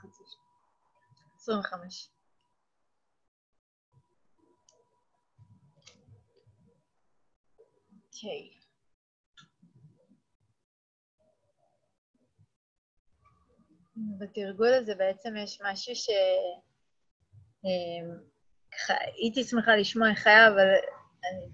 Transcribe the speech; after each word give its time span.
חצי 0.00 0.22
שעה. 0.26 0.42
25. 1.36 2.10
אוקיי. 8.06 8.50
בתרגול 14.18 14.74
הזה 14.74 14.94
בעצם 14.94 15.36
יש 15.36 15.60
משהו 15.64 15.96
ש... 15.96 16.08
אמ, 17.64 18.30
ככה, 18.72 18.94
הייתי 19.16 19.44
שמחה 19.44 19.76
לשמוע 19.76 20.10
איך 20.10 20.26
היה, 20.26 20.48
אבל 20.48 20.68
אני 21.24 21.46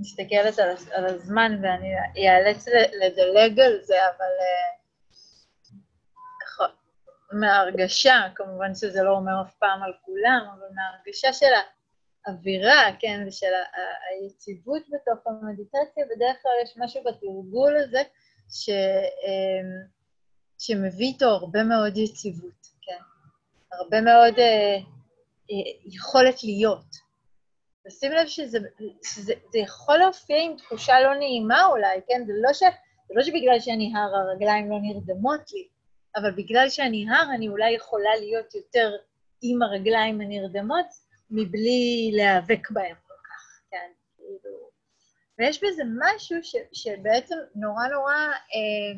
מסתכלת 0.00 0.58
על, 0.58 0.68
על 0.92 1.06
הזמן 1.06 1.52
ואני 1.62 1.88
איאלץ 2.16 2.68
לדלג 3.02 3.60
על 3.60 3.82
זה, 3.82 3.94
אבל 4.08 4.34
ככה, 4.40 4.79
מההרגשה, 7.32 8.22
כמובן 8.34 8.74
שזה 8.74 9.02
לא 9.02 9.10
אומר 9.10 9.42
אף 9.42 9.54
פעם 9.54 9.82
על 9.82 9.92
כולם, 10.04 10.46
אבל 10.52 10.66
מההרגשה 10.74 11.32
של 11.32 11.46
האווירה, 12.26 12.96
כן, 12.98 13.24
ושל 13.26 13.52
היציבות 14.10 14.82
בתוך 14.88 15.26
המדיטציה, 15.26 16.04
בדרך 16.16 16.36
כלל 16.42 16.52
יש 16.62 16.74
משהו 16.76 17.02
בתרגול 17.04 17.76
הזה 17.76 18.02
ש, 18.50 18.68
אמ, 18.68 20.00
שמביא 20.58 21.06
איתו 21.06 21.26
הרבה 21.26 21.62
מאוד 21.62 21.96
יציבות, 21.96 22.66
כן? 22.82 22.98
הרבה 23.72 24.00
מאוד 24.00 24.38
אה, 24.38 24.76
אה, 25.50 25.72
יכולת 25.84 26.44
להיות. 26.44 27.10
ושים 27.86 28.12
לב 28.12 28.26
שזה, 28.26 28.58
שזה 29.04 29.32
יכול 29.54 29.96
להופיע 29.96 30.36
עם 30.42 30.56
תחושה 30.56 31.00
לא 31.00 31.14
נעימה 31.14 31.66
אולי, 31.66 32.00
כן? 32.08 32.22
זה 32.26 32.32
לא, 32.36 32.52
ש, 32.52 32.58
זה 33.08 33.14
לא 33.14 33.22
שבגלל 33.22 33.60
שאני 33.60 33.92
הר 33.94 34.16
הרגליים 34.16 34.70
לא 34.70 34.76
נרדמות 34.82 35.52
לי, 35.52 35.68
אבל 36.16 36.30
בגלל 36.30 36.68
שאני 36.68 37.06
הר 37.10 37.34
אני 37.34 37.48
אולי 37.48 37.70
יכולה 37.70 38.16
להיות 38.20 38.54
יותר 38.54 38.96
עם 39.42 39.62
הרגליים 39.62 40.20
הנרדמות, 40.20 40.86
מבלי 41.30 42.10
להיאבק 42.14 42.70
בהם 42.70 42.96
כל 43.06 43.14
כך, 43.28 43.60
כן? 43.70 43.90
כאילו... 44.16 44.70
ויש 45.38 45.64
בזה 45.64 45.82
משהו 45.98 46.36
ש, 46.42 46.56
שבעצם 46.72 47.36
נורא 47.54 47.86
נורא... 47.88 48.14
אה, 48.14 48.92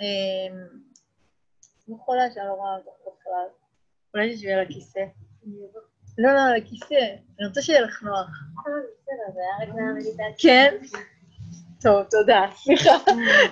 אה, 0.00 0.54
אני 1.88 1.96
חולה 1.98 2.30
שאני 2.34 2.46
לא 2.46 2.52
רואה 2.52 2.76
אותך 2.76 3.18
בכלל. 3.20 3.46
אולי 4.14 4.36
תשבי 4.36 4.52
על 4.52 4.60
הכיסא. 4.60 5.00
לא, 6.18 6.32
לא, 6.34 6.40
על 6.40 6.56
הכיסא. 6.62 7.16
אני 7.38 7.46
רוצה 7.46 7.62
שיהיה 7.62 7.80
לך 7.80 8.02
נוח. 8.02 8.28
מהמדיטציה. 9.74 10.34
כן? 10.38 10.76
טוב, 11.82 12.02
תודה, 12.10 12.46
סליחה. 12.56 12.96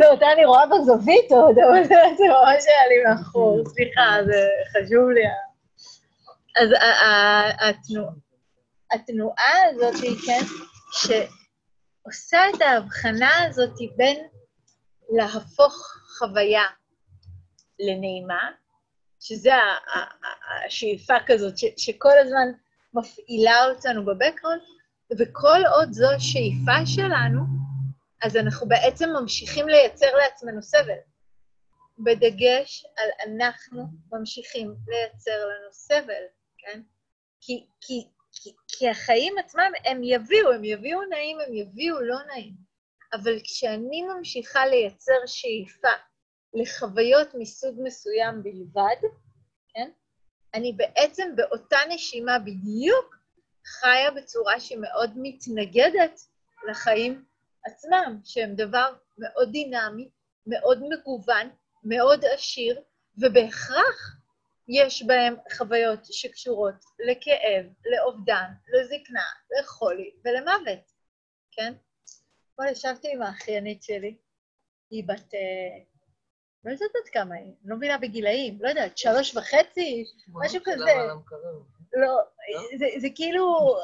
לא, 0.00 0.06
אותה 0.10 0.32
אני 0.32 0.44
רואה 0.44 0.66
בזווית 0.66 1.30
עוד, 1.32 1.58
אבל 1.58 1.84
זה 1.84 1.94
ממש 2.28 2.64
היה 2.66 2.88
לי 2.88 3.04
מאחור, 3.08 3.62
סליחה, 3.66 4.16
זה 4.26 4.48
חשוב 4.70 5.08
לי. 5.10 5.22
אז 6.56 6.68
התנועה 8.90 9.54
הזאת, 9.70 9.94
כן, 10.26 10.40
שעושה 10.92 12.38
את 12.56 12.62
ההבחנה 12.62 13.44
הזאת 13.44 13.74
בין 13.96 14.18
להפוך 15.10 15.96
חוויה 16.18 16.64
לנעימה, 17.80 18.50
שזה 19.20 19.52
השאיפה 20.66 21.14
כזאת, 21.26 21.54
שכל 21.76 22.18
הזמן 22.20 22.48
מפעילה 22.94 23.64
אותנו 23.64 24.04
בבקראונד, 24.04 24.60
וכל 25.18 25.60
עוד 25.74 25.92
זו 25.92 26.08
שאיפה 26.18 26.86
שלנו, 26.86 27.69
אז 28.22 28.36
אנחנו 28.36 28.68
בעצם 28.68 29.08
ממשיכים 29.20 29.68
לייצר 29.68 30.14
לעצמנו 30.16 30.62
סבל. 30.62 30.98
בדגש 31.98 32.86
על 32.96 33.08
אנחנו 33.26 33.84
ממשיכים 34.12 34.74
לייצר 34.88 35.46
לנו 35.46 35.72
סבל, 35.72 36.24
כן? 36.58 36.82
כי, 37.40 37.66
כי, 37.80 38.04
כי, 38.32 38.50
כי 38.68 38.88
החיים 38.88 39.38
עצמם, 39.38 39.72
הם 39.84 40.00
יביאו, 40.04 40.52
הם 40.52 40.64
יביאו 40.64 41.02
נעים, 41.02 41.40
הם 41.40 41.54
יביאו 41.54 42.00
לא 42.00 42.16
נעים. 42.26 42.54
אבל 43.12 43.40
כשאני 43.44 44.02
ממשיכה 44.02 44.66
לייצר 44.66 45.26
שאיפה 45.26 45.88
לחוויות 46.54 47.28
מסוג 47.34 47.76
מסוים 47.82 48.42
בלבד, 48.42 49.08
כן? 49.74 49.90
אני 50.54 50.72
בעצם 50.72 51.36
באותה 51.36 51.78
נשימה 51.88 52.38
בדיוק 52.38 53.16
חיה 53.66 54.10
בצורה 54.10 54.60
שמאוד 54.60 55.10
מתנגדת 55.16 56.20
לחיים 56.68 57.24
עצמם, 57.66 58.20
שהם 58.24 58.54
דבר 58.54 58.92
מאוד 59.18 59.52
דינמי, 59.52 60.08
מאוד 60.46 60.82
מגוון, 60.88 61.50
מאוד 61.84 62.24
עשיר, 62.24 62.80
ובהכרח 63.18 64.16
יש 64.68 65.02
בהם 65.02 65.34
חוויות 65.56 66.00
שקשורות 66.04 66.74
לכאב, 66.98 67.66
לאובדן, 67.92 68.50
לזקנה, 68.68 69.24
לחולי 69.58 70.10
ולמוות, 70.24 70.92
כן? 71.50 71.72
אתמול 72.54 72.68
ישבתי 72.68 73.12
עם 73.12 73.22
האחיינית 73.22 73.82
שלי, 73.82 74.16
היא 74.90 75.04
בת... 75.06 75.34
אה, 75.34 75.84
לא 76.64 76.70
יודעת 76.70 76.90
עד 77.04 77.08
כמה 77.12 77.34
היא, 77.34 77.52
לא 77.64 77.76
מבינה 77.76 77.98
בגילאים, 77.98 78.58
לא 78.60 78.68
יודעת, 78.68 78.98
שלוש 78.98 79.36
וחצי, 79.36 80.04
משהו 80.28 80.60
כזה. 80.64 80.84
לא, 81.92 82.00
לא? 82.02 82.20
זה, 82.78 82.86
זה 83.00 83.08
כאילו 83.14 83.74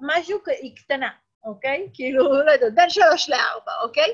משהו, 0.00 0.38
היא 0.46 0.76
קטנה, 0.76 1.10
אוקיי? 1.46 1.90
כאילו, 1.94 2.44
לא 2.44 2.50
יודעת, 2.50 2.74
בין 2.74 2.90
שלוש 2.90 3.30
לארבע, 3.30 3.72
אוקיי? 3.82 4.12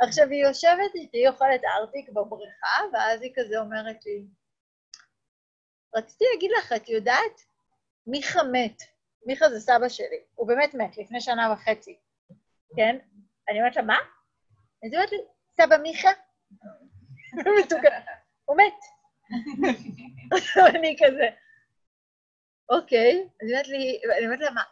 עכשיו, 0.00 0.28
היא 0.30 0.46
יושבת 0.46 0.94
איתי, 0.94 1.18
היא 1.18 1.28
אוכלת 1.28 1.60
ארטיק 1.64 2.08
בבריכה, 2.08 2.82
ואז 2.92 3.22
היא 3.22 3.32
כזה 3.34 3.58
אומרת 3.58 4.06
לי, 4.06 4.26
רציתי 5.96 6.24
להגיד 6.32 6.50
לך, 6.58 6.72
את 6.72 6.88
יודעת, 6.88 7.40
מיכה 8.06 8.42
מת. 8.42 8.82
מיכה 9.26 9.48
זה 9.48 9.60
סבא 9.60 9.88
שלי, 9.88 10.24
הוא 10.34 10.48
באמת 10.48 10.74
מת, 10.74 10.98
לפני 10.98 11.20
שנה 11.20 11.52
וחצי, 11.52 11.98
כן? 12.76 12.98
אני 13.48 13.58
אומרת 13.58 13.76
לה, 13.76 13.82
מה? 13.82 13.96
אז 14.84 14.92
היא 14.92 14.94
אומרת 14.94 15.12
לי, 15.12 15.18
סבא 15.56 15.76
מיכה? 15.76 16.10
הוא 18.44 18.56
מת. 18.56 18.80
אני 20.76 20.96
כזה, 21.04 21.28
אוקיי. 22.70 23.28
אז 23.42 23.48
היא 23.48 23.52
אומרת 23.52 23.68
לי, 23.68 24.00
אני 24.18 24.26
אומרת 24.26 24.40
לה, 24.40 24.50
מה 24.50 24.62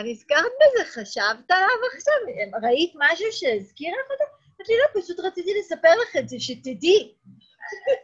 נזכרת 0.00 0.52
בזה? 0.60 0.84
חשבת 0.84 1.50
עליו 1.50 1.68
עכשיו? 1.96 2.14
ראית 2.62 2.92
משהו 2.94 3.32
שהזכיר 3.32 3.90
לך 3.90 4.10
אותו? 4.10 4.24
אמרתי 4.62 4.72
לי, 4.72 4.78
לא, 4.78 5.02
פשוט 5.02 5.20
רציתי 5.20 5.50
לספר 5.58 5.94
לך 6.02 6.16
את 6.16 6.28
זה, 6.28 6.36
שתדעי. 6.40 7.14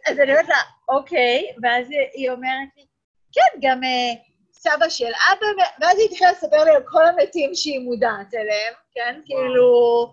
אז 0.06 0.20
אני 0.20 0.30
אומרת 0.30 0.48
לה, 0.48 0.60
אוקיי, 0.88 1.54
ואז 1.62 1.86
היא 2.14 2.30
אומרת 2.30 2.68
לי, 2.76 2.86
כן, 3.32 3.58
גם 3.60 3.84
אה, 3.84 4.14
סבא 4.52 4.88
של 4.88 5.12
אבא, 5.32 5.46
ואז 5.80 5.98
היא 5.98 6.08
התחילה 6.10 6.32
לספר 6.32 6.64
לי 6.64 6.70
על 6.70 6.82
כל 6.86 7.06
המתים 7.06 7.54
שהיא 7.54 7.80
מודעת 7.80 8.34
אליהם, 8.34 8.74
כן? 8.94 9.20
כאילו... 9.24 10.12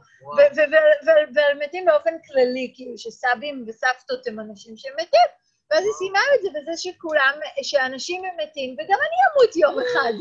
ועל 1.36 1.58
מתים 1.66 1.86
באופן 1.86 2.14
כללי, 2.28 2.72
כאילו 2.76 2.98
שסבים 2.98 3.66
וסבתות 3.68 4.28
הם 4.28 4.40
אנשים 4.40 4.78
שמתים. 4.78 5.30
ואז 5.72 5.84
היא 5.84 5.94
סיימה 5.98 6.20
את 6.36 6.42
זה 6.42 6.50
בזה 6.60 6.72
שכולם, 6.78 7.34
שאנשים 7.62 8.24
הם 8.26 8.38
מתים, 8.44 8.74
וגם 8.74 8.98
אני 9.00 9.18
אמות 9.28 9.56
יום 9.56 9.76
אחד. 9.86 10.14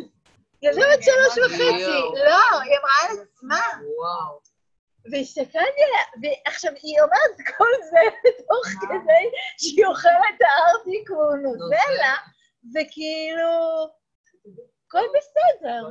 ילדה 0.65 0.87
בת 0.93 1.03
שלוש 1.03 1.39
וחצי. 1.39 2.01
לא, 2.25 2.61
היא 2.61 2.79
אמרה 2.79 3.11
על 3.11 3.17
עצמה. 3.23 3.61
והסתכלתי 5.13 5.83
עליה, 5.83 6.35
ועכשיו, 6.47 6.73
היא 6.83 7.01
אומרת 7.01 7.37
כל 7.57 7.69
זה 7.91 8.31
תוך 8.49 8.67
כדי 8.81 9.31
שהיא 9.59 9.87
אוכלת 9.87 10.39
הארטיק 10.41 11.11
והוא 11.11 11.37
נוזלה, 11.37 12.15
וכאילו... 12.75 13.51
הכל 14.95 15.07
בסדר. 15.19 15.83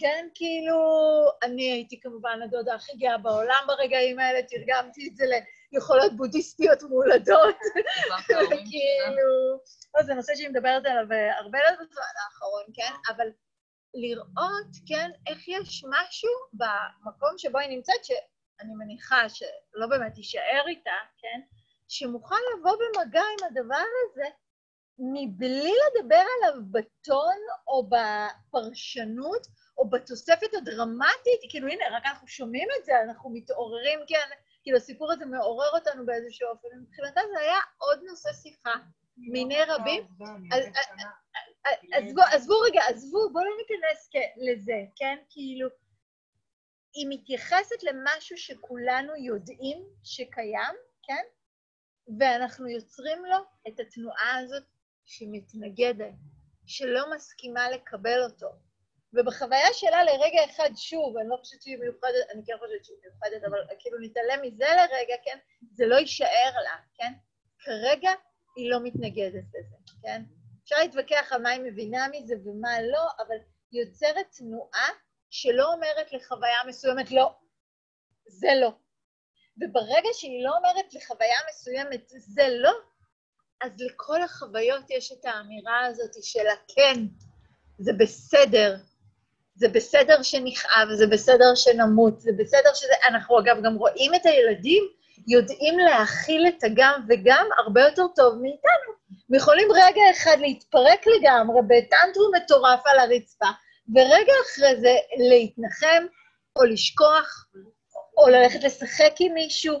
כן, 0.00 0.28
כאילו, 0.34 0.78
אני 1.42 1.62
הייתי 1.62 2.00
כמובן 2.00 2.42
הדודה 2.44 2.74
הכי 2.74 2.96
גאה 2.96 3.18
בעולם 3.18 3.64
ברגעים 3.66 4.18
האלה, 4.18 4.42
תרגמתי 4.42 5.08
את 5.08 5.16
זה 5.16 5.24
ליכולות 5.72 6.16
בודהיסטיות 6.16 6.82
מולדות. 6.82 7.56
כאילו, 8.70 9.58
לא, 9.96 10.02
זה 10.02 10.14
נושא 10.14 10.32
שאני 10.36 10.48
מדברת 10.48 10.86
עליו 10.86 11.06
הרבה 11.38 11.58
בזמן 11.72 12.12
האחרון, 12.24 12.64
כן? 12.74 13.12
אבל 13.14 13.26
לראות, 13.94 14.70
כן, 14.88 15.10
איך 15.26 15.48
יש 15.48 15.84
משהו 15.88 16.30
במקום 16.52 17.38
שבו 17.38 17.58
היא 17.58 17.76
נמצאת, 17.76 18.04
שאני 18.04 18.74
מניחה 18.78 19.28
שלא 19.28 19.86
באמת 19.90 20.18
יישאר 20.18 20.64
איתה, 20.66 20.98
כן? 21.18 21.40
שמוכן 21.88 22.42
לבוא 22.52 22.76
במגע 22.76 23.20
עם 23.20 23.46
הדבר 23.46 23.84
הזה, 24.04 24.28
מבלי 24.98 25.72
לדבר 25.86 26.24
עליו 26.36 26.62
בטון 26.70 27.36
או 27.68 27.88
בפרשנות 27.88 29.46
או 29.78 29.90
בתוספת 29.90 30.54
הדרמטית, 30.54 31.40
כאילו 31.48 31.68
הנה, 31.68 31.84
רק 31.96 32.02
אנחנו 32.06 32.28
שומעים 32.28 32.68
את 32.78 32.84
זה, 32.84 32.92
אנחנו 33.02 33.30
מתעוררים, 33.30 34.00
כן, 34.08 34.28
כאילו 34.62 34.76
הסיפור 34.76 35.12
הזה 35.12 35.26
מעורר 35.26 35.70
אותנו 35.74 36.06
באיזשהו 36.06 36.48
אופן, 36.48 36.68
מבחינתה 36.82 37.20
זה 37.34 37.40
היה 37.40 37.58
עוד 37.78 38.00
נושא 38.06 38.32
שיחה 38.32 38.74
מיני 39.16 39.64
רבים. 39.68 40.06
עזבו 42.32 42.60
רגע, 42.60 42.80
עזבו, 42.88 43.30
בואו 43.32 43.44
לא 43.44 43.50
ניכנס 43.58 44.10
לזה, 44.36 44.84
כן? 44.96 45.16
כאילו, 45.30 45.68
היא 46.94 47.06
מתייחסת 47.10 47.82
למשהו 47.82 48.36
שכולנו 48.36 49.16
יודעים 49.16 49.82
שקיים, 50.04 50.74
כן? 51.02 51.24
ואנחנו 52.18 52.68
יוצרים 52.68 53.24
לו 53.24 53.36
את 53.68 53.80
התנועה 53.80 54.38
הזאת 54.38 54.64
שמתנגדת, 55.04 56.14
שלא 56.66 57.14
מסכימה 57.14 57.70
לקבל 57.70 58.24
אותו. 58.24 58.48
ובחוויה 59.12 59.72
שלה 59.72 60.04
לרגע 60.04 60.44
אחד, 60.44 60.70
שוב, 60.76 61.16
אני 61.16 61.28
לא 61.28 61.36
חושבת 61.36 61.62
שהיא 61.62 61.78
מיוחדת, 61.78 62.30
אני 62.34 62.42
כן 62.46 62.52
חושבת 62.58 62.84
שהיא 62.84 62.96
מיוחדת, 63.02 63.44
אבל 63.44 63.58
כאילו 63.78 63.98
נתעלם 64.00 64.42
מזה 64.42 64.64
לרגע, 64.64 65.14
כן? 65.24 65.38
זה 65.72 65.86
לא 65.86 65.96
יישאר 65.96 66.52
לה, 66.64 66.76
כן? 66.94 67.12
כרגע 67.58 68.10
היא 68.56 68.70
לא 68.70 68.80
מתנגדת 68.82 69.44
לזה, 69.54 69.76
כן? 70.02 70.22
אפשר 70.64 70.76
להתווכח 70.78 71.32
על 71.32 71.42
מה 71.42 71.50
היא 71.50 71.60
מבינה 71.60 72.06
מזה 72.12 72.34
ומה 72.44 72.82
לא, 72.82 73.02
אבל 73.18 73.36
היא 73.70 73.82
יוצרת 73.82 74.26
תנועה 74.36 74.88
שלא 75.30 75.72
אומרת 75.72 76.12
לחוויה 76.12 76.58
מסוימת, 76.68 77.10
לא, 77.10 77.34
זה 78.26 78.48
לא. 78.60 78.72
וברגע 79.56 80.08
שהיא 80.12 80.44
לא 80.44 80.56
אומרת 80.56 80.94
לחוויה 80.94 81.38
מסוימת, 81.50 82.08
זה 82.08 82.48
לא, 82.48 82.72
אז 83.62 83.72
לכל 83.78 84.22
החוויות 84.22 84.90
יש 84.90 85.12
את 85.12 85.24
האמירה 85.24 85.86
הזאת 85.86 86.22
של 86.22 86.46
הכן, 86.46 87.00
זה 87.78 87.92
בסדר, 87.92 88.76
זה 89.54 89.68
בסדר 89.68 90.22
שנכאב, 90.22 90.88
זה 90.98 91.06
בסדר 91.06 91.54
שנמות, 91.54 92.20
זה 92.20 92.30
בסדר 92.38 92.74
שזה... 92.74 92.92
אנחנו 93.08 93.40
אגב 93.40 93.56
גם 93.64 93.74
רואים 93.76 94.14
את 94.14 94.26
הילדים 94.26 94.84
יודעים 95.26 95.78
להכיל 95.78 96.48
את 96.48 96.64
הגם 96.64 97.00
וגם 97.08 97.46
הרבה 97.58 97.80
יותר 97.80 98.06
טוב 98.16 98.34
מאיתנו. 98.34 98.94
הם 99.28 99.34
יכולים 99.34 99.68
רגע 99.72 100.02
אחד 100.10 100.36
להתפרק 100.40 101.06
לגמרי 101.06 101.60
בטנטרום 101.62 102.32
מטורף 102.34 102.80
על 102.86 102.98
הרצפה, 102.98 103.46
ורגע 103.94 104.32
אחרי 104.44 104.80
זה 104.80 104.94
להתנחם 105.28 106.04
או 106.56 106.64
לשכוח, 106.64 107.46
או 108.16 108.28
ללכת 108.28 108.64
לשחק 108.64 109.12
עם 109.20 109.34
מישהו, 109.34 109.78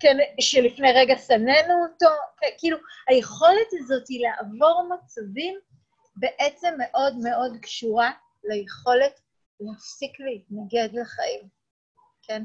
כן, 0.00 0.16
שלפני 0.40 0.92
רגע 0.92 1.18
שנאנו 1.18 1.74
אותו, 1.84 2.14
כן, 2.40 2.46
כאילו, 2.58 2.78
היכולת 3.08 3.68
הזאת 3.72 4.08
היא 4.08 4.26
לעבור 4.26 4.88
מצבים 4.94 5.54
בעצם 6.16 6.74
מאוד 6.78 7.16
מאוד 7.16 7.56
קשורה 7.62 8.10
ליכולת 8.44 9.20
להפסיק 9.60 10.12
להתנגד 10.20 10.88
לחיים, 10.92 11.48
כן? 12.22 12.42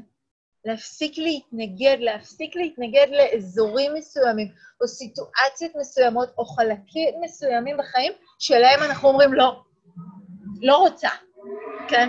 להפסיק 0.64 1.18
להתנגד, 1.18 1.96
להפסיק 2.00 2.56
להתנגד 2.56 3.06
לאזורים 3.10 3.94
מסוימים, 3.94 4.48
או 4.80 4.88
סיטואציות 4.88 5.72
מסוימות, 5.80 6.28
או 6.38 6.44
חלקים 6.44 7.20
מסוימים 7.20 7.76
בחיים, 7.76 8.12
שלהם 8.38 8.80
אנחנו 8.82 9.08
אומרים 9.08 9.34
לא, 9.34 9.62
לא 10.62 10.76
רוצה, 10.76 11.08
כן? 11.88 12.08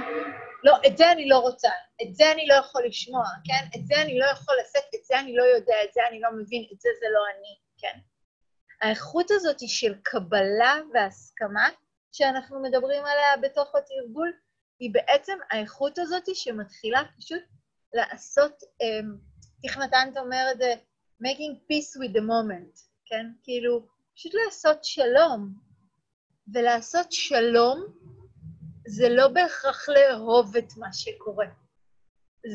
לא, 0.64 0.78
את 0.88 0.98
זה 0.98 1.12
אני 1.12 1.30
לא 1.30 1.38
רוצה, 1.38 1.70
את 2.02 2.16
זה 2.16 2.32
אני 2.32 2.48
לא 2.48 2.54
יכול 2.54 2.86
לשמוע, 2.86 3.26
כן? 3.46 3.80
את 3.80 3.88
זה 3.88 4.02
אני 4.02 4.20
לא 4.20 4.26
יכול 4.26 4.56
לשאת, 4.62 4.96
את 4.96 5.06
זה 5.06 5.20
אני 5.20 5.36
לא 5.36 5.44
יודע, 5.44 5.76
את 5.84 5.94
זה 5.94 6.02
אני 6.10 6.20
לא 6.20 6.30
מבין, 6.32 6.66
את 6.74 6.82
זה 6.82 6.90
זה 7.00 7.06
לא 7.14 7.22
אני, 7.36 7.56
כן? 7.78 8.00
האיכות 8.82 9.32
הזאת 9.32 9.58
של 9.60 9.94
קבלה 10.04 10.76
והסכמה, 10.94 11.70
שאנחנו 12.12 12.62
מדברים 12.62 13.06
עליה 13.06 13.38
בתוך 13.42 13.76
התרגול, 13.76 14.34
היא 14.80 14.94
בעצם 14.94 15.38
האיכות 15.52 16.00
הזאת 16.00 16.36
שמתחילה 16.36 17.02
פשוט 17.18 17.42
לעשות, 17.94 18.64
איך 19.64 19.78
נתנת 19.78 20.18
אומר 20.18 20.46
את 20.52 20.58
זה? 20.58 20.74
making 21.24 21.56
peace 21.70 22.02
with 22.02 22.14
the 22.18 22.22
moment, 22.22 22.82
כן? 23.06 23.26
כאילו, 23.44 23.88
פשוט 24.16 24.34
לעשות 24.34 24.84
שלום. 24.84 25.54
ולעשות 26.54 27.12
שלום 27.12 27.86
זה 28.88 29.10
לא 29.10 29.28
בהכרח 29.28 29.90
לאהוב 29.90 30.58
את 30.58 30.78
מה 30.78 30.94
שקורה. 30.94 31.46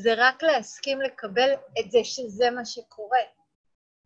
זה 0.03 0.15
רק 0.17 0.43
להסכים 0.43 1.01
לקבל 1.01 1.51
את 1.81 1.91
זה 1.91 1.99
שזה 2.05 2.51
מה 2.51 2.65
שקורה. 2.65 3.19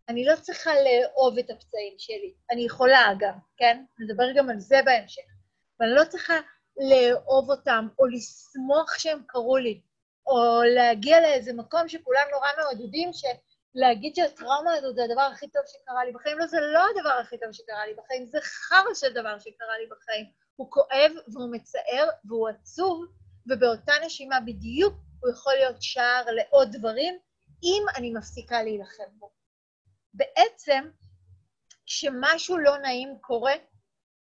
אני 0.09 0.25
לא 0.25 0.37
צריכה 0.37 0.71
לאהוב 0.71 1.39
את 1.39 1.51
הפצעים 1.51 1.95
שלי. 1.99 2.35
אני 2.51 2.65
יכולה, 2.65 3.13
אגב, 3.13 3.35
כן? 3.57 3.85
נדבר 3.99 4.25
גם 4.37 4.51
על 4.51 4.61
זה 4.61 4.77
בהמשך. 4.85 5.23
אבל 5.79 5.89
אני 5.89 5.97
לא 5.97 6.05
צריכה 6.05 6.35
לאהוב 6.91 7.51
אותם 7.51 7.89
או 7.99 8.07
לשמוח 8.07 8.99
שהם 8.99 9.23
קרו 9.27 9.57
לי. 9.57 9.81
או 10.31 10.63
להגיע 10.75 11.21
לאיזה 11.21 11.53
מקום 11.53 11.89
שכולם 11.89 12.27
נורא 12.33 12.49
מעודדים, 12.59 13.11
שלהגיד 13.13 14.15
שהטראומה 14.15 14.73
הזאת 14.75 14.95
זה 14.95 15.05
הדבר 15.05 15.23
הכי 15.23 15.49
טוב 15.49 15.63
שקרה 15.67 16.05
לי 16.05 16.13
בחיים, 16.13 16.39
לא, 16.39 16.47
זה 16.47 16.61
לא 16.61 16.83
הדבר 16.95 17.13
הכי 17.21 17.39
טוב 17.39 17.53
שקרה 17.53 17.87
לי 17.87 17.95
בחיים, 17.95 18.27
זה 18.27 18.39
חרא 18.41 18.95
של 18.95 19.13
דבר 19.13 19.39
שקרה 19.39 19.79
לי 19.79 19.87
בחיים. 19.87 20.27
הוא 20.57 20.71
כואב 20.71 21.13
והוא 21.33 21.53
מצער 21.53 22.09
והוא 22.25 22.49
עצוב, 22.49 23.05
ובאותה 23.47 23.93
נשימה 24.07 24.41
בדיוק 24.41 24.95
הוא 25.21 25.31
יכול 25.33 25.53
להיות 25.55 25.83
שער 25.83 26.25
לעוד 26.27 26.69
דברים, 26.73 27.19
אם 27.63 27.83
אני 27.97 28.13
מפסיקה 28.13 28.63
להילחם 28.63 29.11
בו. 29.19 29.31
בעצם, 30.15 30.91
כשמשהו 31.87 32.59
לא 32.59 32.79
נעים 32.79 33.19
קורה, 33.21 33.55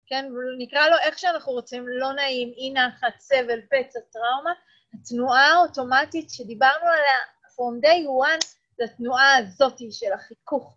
כן, 0.06 0.26
נקרא 0.58 0.88
לו 0.88 0.96
איך 1.02 1.18
שאנחנו 1.18 1.52
רוצים, 1.52 1.88
לא 1.88 2.12
נעים, 2.12 2.52
אי 2.56 2.72
נחת, 2.72 3.20
סבל, 3.20 3.60
פצע, 3.60 4.00
טראומה, 4.12 4.50
התנועה 4.94 5.52
האוטומטית 5.52 6.30
שדיברנו 6.30 6.86
עליה 6.86 7.18
from 7.44 7.84
day 7.84 8.06
one, 8.26 8.46
זה 8.78 8.84
התנועה 8.84 9.36
הזאת 9.36 9.78
של 9.90 10.12
החיכוך. 10.12 10.76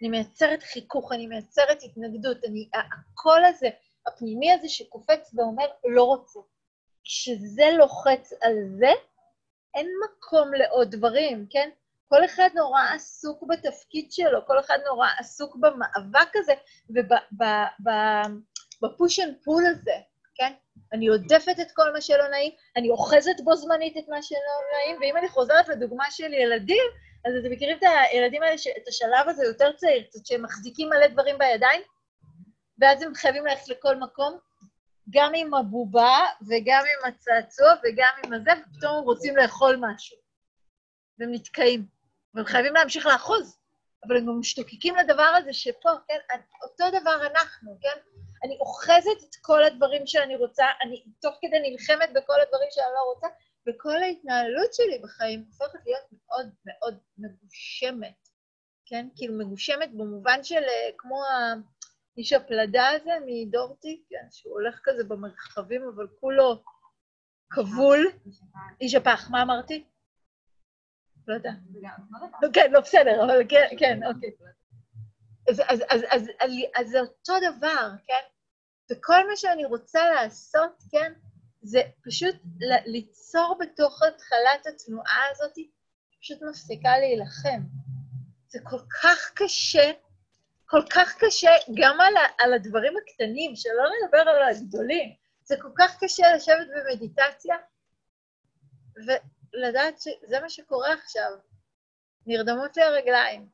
אני 0.00 0.10
מייצרת 0.10 0.62
חיכוך, 0.62 1.12
אני 1.12 1.26
מייצרת 1.26 1.82
התנגדות, 1.82 2.44
אני, 2.44 2.68
הקול 2.74 3.44
הזה, 3.44 3.68
הפנימי 4.06 4.52
הזה 4.52 4.68
שקופץ 4.68 5.34
ואומר, 5.34 5.66
לא 5.84 6.04
רוצה. 6.04 6.40
כשזה 7.04 7.64
לוחץ 7.78 8.32
על 8.42 8.54
זה, 8.78 8.90
אין 9.74 9.88
מקום 10.04 10.54
לעוד 10.54 10.90
דברים, 10.90 11.46
כן? 11.50 11.70
כל 12.08 12.24
אחד 12.24 12.48
נורא 12.54 12.82
עסוק 12.94 13.42
בתפקיד 13.48 14.12
שלו, 14.12 14.46
כל 14.46 14.60
אחד 14.60 14.78
נורא 14.84 15.08
עסוק 15.18 15.56
במאבק 15.56 16.36
הזה 16.36 16.52
וב 18.82 18.95
push 18.95 19.20
and 19.20 19.34
pull 19.44 19.66
הזה, 19.66 19.96
כן? 20.34 20.52
אני 20.92 21.08
הודפת 21.08 21.60
את 21.60 21.72
כל 21.72 21.92
מה 21.92 22.00
שלא 22.00 22.28
נעים, 22.28 22.52
אני 22.76 22.90
אוחזת 22.90 23.40
בו 23.44 23.56
זמנית 23.56 23.96
את 23.96 24.08
מה 24.08 24.22
שלא 24.22 24.38
נעים, 24.74 24.96
ואם 25.00 25.16
אני 25.16 25.28
חוזרת 25.28 25.68
לדוגמה 25.68 26.10
של 26.10 26.32
ילדים, 26.34 26.84
אז 27.24 27.32
אתם 27.40 27.50
מכירים 27.52 27.78
את 27.78 27.82
הילדים 28.12 28.42
האלה, 28.42 28.54
את 28.54 28.88
השלב 28.88 29.28
הזה 29.28 29.44
יותר 29.44 29.72
צעיר, 29.72 30.02
קצת 30.02 30.26
שהם 30.26 30.42
מחזיקים 30.42 30.88
מלא 30.88 31.06
דברים 31.06 31.38
בידיים, 31.38 31.82
ואז 32.78 33.02
הם 33.02 33.14
חייבים 33.14 33.46
ללכת 33.46 33.68
לכל 33.68 33.96
מקום, 33.96 34.38
גם 35.10 35.32
עם 35.34 35.54
הבובה 35.54 36.18
וגם 36.48 36.82
עם 36.82 37.12
הצעצוע 37.12 37.72
וגם 37.84 38.12
עם 38.24 38.32
הזה, 38.32 38.50
ופתאום 38.50 38.96
הם 38.96 39.04
רוצים 39.04 39.36
לאכול 39.36 39.76
משהו. 39.80 40.16
והם 41.18 41.32
נתקעים, 41.32 41.86
והם 42.34 42.44
חייבים 42.44 42.74
להמשיך 42.74 43.06
לאחוז, 43.06 43.58
אבל 44.06 44.16
הם 44.16 44.26
גם 44.26 44.40
משתוקקים 44.40 44.96
לדבר 44.96 45.32
הזה 45.38 45.52
שפה, 45.52 45.90
כן, 46.08 46.38
אותו 46.62 47.00
דבר 47.00 47.26
אנחנו, 47.26 47.78
כן? 47.80 48.11
אני 48.44 48.56
אוחזת 48.60 49.22
את 49.30 49.34
כל 49.40 49.64
הדברים 49.64 50.06
שאני 50.06 50.36
רוצה, 50.36 50.64
אני 50.82 51.04
תוך 51.20 51.34
כדי 51.40 51.70
נלחמת 51.70 52.10
בכל 52.14 52.40
הדברים 52.40 52.68
שאני 52.70 52.86
לא 52.94 53.12
רוצה, 53.14 53.26
וכל 53.68 54.02
ההתנהלות 54.02 54.74
שלי 54.74 54.98
בחיים 54.98 55.44
הופכת 55.48 55.78
להיות 55.86 56.04
מאוד 56.12 56.50
מאוד 56.64 56.98
מגושמת, 57.18 58.28
כן? 58.86 59.08
כאילו 59.16 59.38
מגושמת 59.38 59.90
במובן 59.94 60.44
של 60.44 60.62
אה, 60.62 60.90
כמו 60.98 61.22
האיש 61.24 62.32
הפלדה 62.32 62.88
הזה 62.88 63.10
מדורטי, 63.26 64.02
כן? 64.08 64.26
שהוא 64.30 64.52
הולך 64.52 64.80
כזה 64.84 65.04
במרחבים, 65.04 65.82
אבל 65.94 66.06
כולו 66.20 66.62
כבול. 67.50 68.06
איש 68.80 68.94
הפח, 68.94 69.28
מה 69.30 69.42
אמרתי? 69.42 69.84
לא 71.28 71.34
יודע. 71.34 71.50
כן, 72.52 72.70
לא 72.72 72.80
בסדר, 72.80 73.24
אבל 73.24 73.48
כן, 73.48 73.66
כן, 73.78 74.00
אוקיי. 74.06 74.30
אז, 75.50 75.60
אז, 75.68 75.82
אז, 75.88 76.02
אז, 76.40 76.52
אז 76.76 76.88
זה 76.88 77.00
אותו 77.00 77.32
דבר, 77.50 77.90
כן? 78.06 78.22
וכל 78.90 79.28
מה 79.28 79.36
שאני 79.36 79.64
רוצה 79.64 80.10
לעשות, 80.10 80.82
כן, 80.90 81.12
זה 81.62 81.82
פשוט 82.04 82.36
ליצור 82.86 83.58
בתוך 83.60 84.02
התחלת 84.02 84.66
התנועה 84.66 85.22
הזאת, 85.30 85.58
פשוט 86.20 86.42
מפסיקה 86.42 86.98
להילחם. 86.98 87.60
זה 88.48 88.58
כל 88.64 88.78
כך 89.02 89.32
קשה, 89.34 89.92
כל 90.66 90.82
כך 90.90 91.16
קשה 91.18 91.50
גם 91.74 92.00
על, 92.00 92.14
על 92.38 92.54
הדברים 92.54 92.92
הקטנים, 92.96 93.56
שלא 93.56 93.84
נדבר 94.04 94.18
על 94.18 94.42
הגדולים. 94.42 95.14
זה 95.44 95.56
כל 95.62 95.70
כך 95.78 95.96
קשה 96.00 96.34
לשבת 96.34 96.66
במדיטציה 96.76 97.56
ולדעת 98.96 100.00
שזה 100.00 100.40
מה 100.40 100.50
שקורה 100.50 100.92
עכשיו. 100.92 101.30
נרדמות 102.26 102.76
לי 102.76 102.82
הרגליים, 102.82 103.48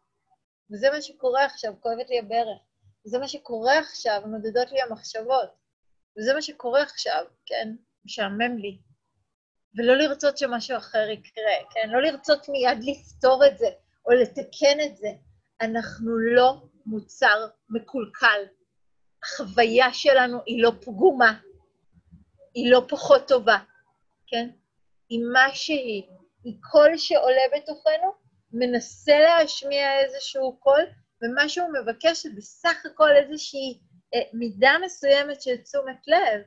וזה 0.72 0.90
מה 0.90 1.02
שקורה 1.02 1.44
עכשיו, 1.44 1.75
כואבת 1.80 2.10
לי 2.10 2.18
הברך. 2.18 2.58
וזה 3.06 3.18
מה 3.18 3.28
שקורה 3.28 3.78
עכשיו, 3.78 4.22
נודדות 4.26 4.72
לי 4.72 4.82
המחשבות. 4.82 5.50
וזה 6.18 6.34
מה 6.34 6.42
שקורה 6.42 6.82
עכשיו, 6.82 7.25
כן? 7.46 7.68
משעמם 8.04 8.58
לי. 8.58 8.78
ולא 9.76 9.96
לרצות 9.96 10.38
שמשהו 10.38 10.76
אחר 10.76 11.08
יקרה, 11.10 11.52
כן? 11.70 11.90
לא 11.90 12.02
לרצות 12.02 12.48
מיד 12.48 12.78
לפתור 12.84 13.46
את 13.46 13.58
זה 13.58 13.66
או 14.06 14.12
לתקן 14.12 14.80
את 14.87 14.96
זה. 14.96 15.08
אנחנו 15.60 16.18
לא 16.18 16.62
מוצר 16.87 17.46
מקולקל. 17.70 18.44
החוויה 19.25 19.92
שלנו 19.92 20.38
היא 20.46 20.62
לא 20.62 20.72
פגומה, 20.80 21.40
היא 22.54 22.70
לא 22.70 22.82
פחות 22.88 23.28
טובה, 23.28 23.58
כן? 24.26 24.50
היא 25.08 25.20
מה 25.32 25.54
שהיא, 25.54 26.02
היא 26.44 26.56
קול 26.70 26.96
שעולה 26.96 27.42
בתוכנו, 27.56 28.12
מנסה 28.52 29.19
להשמיע 29.19 30.00
איזשהו 30.00 30.57
קול, 30.61 30.87
ומה 31.23 31.49
שהוא 31.49 31.69
מבקש 31.83 32.23
זה 32.23 32.31
בסך 32.37 32.87
הכל 32.87 33.11
איזושהי 33.11 33.81
אה, 34.14 34.21
מידה 34.33 34.73
מסוימת 34.85 35.43
של 35.43 35.57
תשומת 35.57 36.09
לב. 36.09 36.43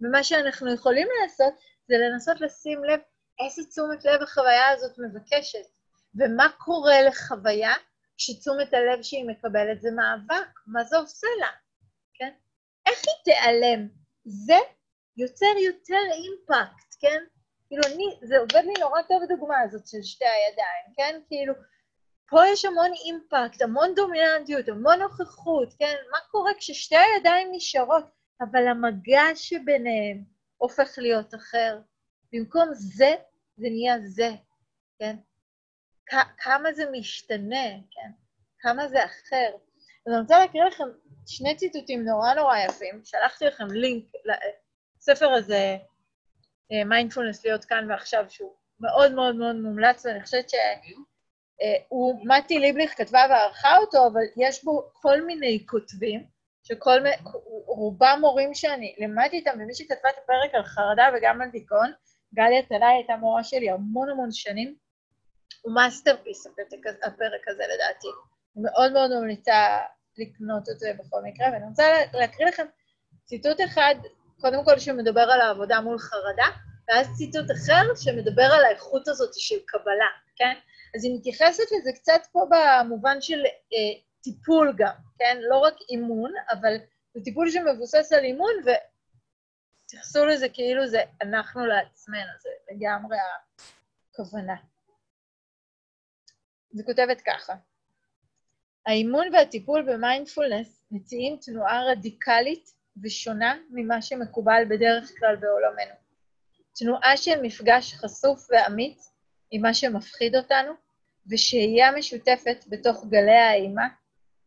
ומה 0.00 0.24
שאנחנו 0.24 0.74
יכולים 0.74 1.08
לעשות 1.22 1.54
זה 1.88 1.94
לנסות 1.98 2.40
לשים 2.40 2.84
לב 2.84 3.00
איזה 3.40 3.64
תשומת 3.64 4.04
לב 4.04 4.22
החוויה 4.22 4.68
הזאת 4.68 4.98
מבקשת, 4.98 5.66
ומה 6.14 6.48
קורה 6.58 7.02
לחוויה 7.02 7.72
כשתשומת 8.18 8.74
הלב 8.74 9.02
שהיא 9.02 9.28
מקבלת 9.28 9.80
זה 9.80 9.90
מאבק, 9.90 10.48
מה 10.66 10.84
זה 10.84 10.96
עושה 10.96 11.26
לה, 11.40 11.48
כן? 12.14 12.32
איך 12.86 12.98
היא 13.06 13.24
תיעלם? 13.24 13.88
זה 14.24 14.58
יוצר 15.16 15.54
יותר 15.64 16.02
אימפקט, 16.12 16.94
כן? 17.00 17.24
כאילו, 17.72 17.94
אני, 17.94 18.16
זה 18.22 18.38
עובד 18.38 18.62
לי 18.64 18.72
נורא 18.80 19.02
טוב 19.02 19.22
הדוגמה 19.22 19.60
הזאת 19.60 19.86
של 19.86 20.02
שתי 20.02 20.24
הידיים, 20.24 20.94
כן? 20.96 21.20
כאילו, 21.28 21.54
פה 22.28 22.46
יש 22.46 22.64
המון 22.64 22.90
אימפקט, 23.04 23.62
המון 23.62 23.94
דומיננטיות, 23.94 24.68
המון 24.68 24.98
נוכחות, 24.98 25.74
כן? 25.78 25.94
מה 26.10 26.18
קורה 26.30 26.52
כששתי 26.58 26.96
הידיים 26.96 27.48
נשארות, 27.52 28.04
אבל 28.40 28.68
המגע 28.68 29.22
שביניהם 29.34 30.24
הופך 30.56 30.94
להיות 30.98 31.34
אחר. 31.34 31.78
במקום 32.32 32.68
זה, 32.72 33.14
זה 33.56 33.66
נהיה 33.70 33.98
זה, 34.04 34.30
כן? 34.98 35.16
כמה 36.38 36.72
זה 36.72 36.84
משתנה, 36.92 37.66
כן? 37.90 38.10
כמה 38.58 38.88
זה 38.88 39.04
אחר. 39.04 39.50
אז 40.06 40.12
אני 40.12 40.20
רוצה 40.20 40.38
להקריא 40.38 40.64
לכם 40.64 40.84
שני 41.26 41.56
ציטוטים 41.56 42.04
נורא 42.04 42.34
נורא 42.34 42.58
יפים. 42.58 43.00
שלחתי 43.04 43.44
לכם 43.44 43.66
לינק 43.66 44.04
לספר 44.98 45.30
הזה, 45.30 45.76
מיינדפולנס 46.86 47.44
להיות 47.44 47.64
כאן 47.64 47.90
ועכשיו, 47.90 48.24
שהוא 48.28 48.54
מאוד 48.80 49.12
מאוד 49.12 49.36
מאוד 49.36 49.56
מומלץ, 49.56 50.06
ואני 50.06 50.22
חושבת 50.24 50.50
שהוא, 50.50 52.26
מתי 52.28 52.58
ליבליך 52.58 52.98
כתבה 52.98 53.20
וערכה 53.30 53.76
אותו, 53.76 54.06
אבל 54.06 54.20
יש 54.36 54.64
בו 54.64 54.90
כל 54.92 55.22
מיני 55.22 55.66
כותבים, 55.68 56.26
שכל 56.62 57.00
מיני, 57.00 57.16
רובם 57.66 58.18
מורים 58.20 58.54
שאני 58.54 58.94
לימדתי 58.98 59.36
איתם, 59.36 59.50
ומי 59.54 59.74
שכתבה 59.74 60.10
את 60.10 60.14
הפרק 60.24 60.54
על 60.54 60.62
חרדה 60.62 61.08
וגם 61.14 61.42
על 61.42 61.50
דיכאון, 61.50 61.92
גליה 62.34 62.62
טלאי 62.62 62.94
הייתה 62.94 63.16
מורה 63.16 63.44
שלי 63.44 63.70
המון 63.70 64.10
המון 64.10 64.32
שנים, 64.32 64.74
הוא 65.62 65.74
masterpiece, 65.74 66.46
הפרק 67.02 67.48
הזה 67.48 67.62
לדעתי. 67.74 68.08
מאוד 68.56 68.92
מאוד 68.92 69.10
ממליצה 69.10 69.78
לקנות 70.18 70.68
את 70.68 70.78
זה 70.78 70.92
בכל 70.98 71.22
מקרה, 71.22 71.46
ואני 71.52 71.64
רוצה 71.68 71.84
להקריא 72.12 72.48
לכם 72.48 72.66
ציטוט 73.24 73.60
אחד, 73.64 73.94
קודם 74.42 74.64
כל 74.64 74.78
שמדבר 74.78 75.20
על 75.20 75.40
העבודה 75.40 75.80
מול 75.80 75.98
חרדה, 75.98 76.46
ואז 76.88 77.06
ציטוט 77.18 77.50
אחר 77.50 77.94
שמדבר 77.94 78.42
על 78.42 78.64
האיכות 78.64 79.08
הזאת 79.08 79.30
של 79.34 79.58
קבלה, 79.66 80.10
כן? 80.36 80.54
אז 80.96 81.04
היא 81.04 81.18
מתייחסת 81.18 81.64
לזה 81.78 81.90
קצת 81.94 82.20
פה 82.32 82.46
במובן 82.50 83.20
של 83.20 83.44
אה, 83.44 84.00
טיפול 84.22 84.74
גם, 84.76 84.94
כן? 85.18 85.38
לא 85.40 85.58
רק 85.58 85.74
אימון, 85.90 86.32
אבל 86.50 86.74
זה 87.14 87.20
טיפול 87.24 87.50
שמבוסס 87.50 88.12
על 88.12 88.24
אימון, 88.24 88.52
והתייחסו 88.64 90.26
לזה 90.26 90.48
כאילו 90.48 90.86
זה 90.86 91.02
אנחנו 91.22 91.66
לעצמנו, 91.66 92.32
זה 92.42 92.50
לגמרי 92.70 93.16
הכוונה. 94.10 94.56
זה 96.72 96.82
כותבת 96.82 97.20
ככה: 97.20 97.54
האימון 98.86 99.34
והטיפול 99.34 99.82
במיינדפולנס 99.82 100.84
מציעים 100.90 101.36
תנועה 101.36 101.84
רדיקלית 101.84 102.81
ושונה 103.02 103.56
ממה 103.70 104.02
שמקובל 104.02 104.62
בדרך 104.68 105.12
כלל 105.18 105.36
בעולמנו. 105.36 105.94
תנועה 106.74 107.16
של 107.16 107.42
מפגש 107.42 107.94
חשוף 107.94 108.48
ואמיץ 108.50 109.12
עם 109.50 109.62
מה 109.62 109.74
שמפחיד 109.74 110.36
אותנו, 110.36 110.72
ושהייה 111.30 111.92
משותפת 111.92 112.64
בתוך 112.68 113.06
גלי 113.10 113.38
האימה, 113.38 113.88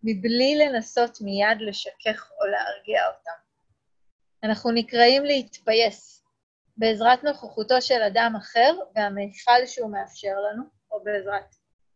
מבלי 0.04 0.56
לנסות 0.56 1.18
מיד 1.22 1.58
לשכך 1.60 2.32
או 2.40 2.46
להרגיע 2.46 3.08
אותם. 3.08 3.46
אנחנו 4.44 4.72
נקראים 4.72 5.25
להתפייס 5.25 6.24
בעזרת 6.78 7.24
נוכחותו 7.24 7.82
של 7.82 8.02
אדם 8.02 8.34
אחר 8.38 8.75
והמיכל 8.96 9.66
שהוא 9.66 9.92
מאפשר 9.92 10.34
לנו, 10.50 10.64
או 10.92 11.04
בעזרת 11.04 11.56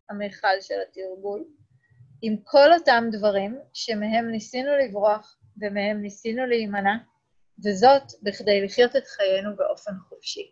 המיכל 0.10 0.62
של 0.62 0.76
התרגול, 0.90 1.46
עם 2.22 2.38
כל 2.44 2.74
אותם 2.74 3.04
דברים 3.12 3.60
שמהם 3.74 4.32
ניסינו 4.32 4.72
לברוח 4.78 5.39
ומהם 5.62 6.02
ניסינו 6.02 6.46
להימנע, 6.46 6.96
וזאת 7.66 8.04
בכדי 8.24 8.66
לחיות 8.66 8.96
את 8.96 9.08
חיינו 9.08 9.56
באופן 9.56 9.92
חופשי. 10.10 10.52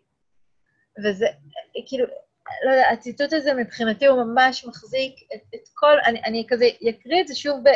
וזה, 0.98 1.26
כאילו, 1.86 2.06
לא 2.66 2.70
יודע, 2.70 2.88
הציטוט 2.92 3.32
הזה 3.32 3.54
מבחינתי 3.54 4.06
הוא 4.06 4.22
ממש 4.24 4.64
מחזיק 4.64 5.14
את, 5.34 5.40
את 5.54 5.68
כל, 5.74 5.96
אני, 6.06 6.22
אני 6.24 6.46
כזה 6.48 6.64
אקריא 6.90 7.20
את 7.20 7.28
זה 7.28 7.34
שוב 7.34 7.56
ב, 7.64 7.68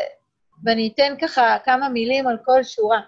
ואני 0.64 0.92
אתן 0.94 1.14
ככה 1.20 1.56
כמה 1.64 1.88
מילים 1.88 2.26
על 2.26 2.36
כל 2.44 2.62
שורה. 2.62 3.00